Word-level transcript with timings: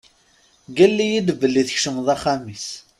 Ggal-iyi-d 0.69 1.27
belli 1.39 1.63
tkecmeḍ 1.67 2.07
axxam-is. 2.15 2.67